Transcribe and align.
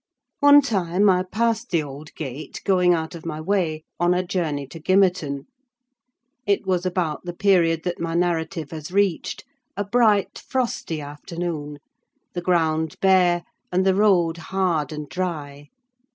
One 0.39 0.61
time 0.61 1.11
I 1.11 1.21
passed 1.21 1.69
the 1.69 1.83
old 1.83 2.15
gate, 2.15 2.61
going 2.65 2.91
out 2.95 3.13
of 3.13 3.23
my 3.23 3.39
way, 3.39 3.83
on 3.99 4.15
a 4.15 4.25
journey 4.25 4.65
to 4.65 4.79
Gimmerton. 4.79 5.45
It 6.47 6.65
was 6.65 6.87
about 6.87 7.23
the 7.25 7.35
period 7.35 7.83
that 7.83 7.99
my 7.99 8.15
narrative 8.15 8.71
has 8.71 8.91
reached: 8.91 9.45
a 9.77 9.83
bright 9.85 10.39
frosty 10.39 11.01
afternoon; 11.01 11.77
the 12.33 12.41
ground 12.41 12.95
bare, 12.99 13.43
and 13.71 13.85
the 13.85 13.93
road 13.93 14.37
hard 14.37 14.91
and 14.91 15.07
dry. 15.07 15.67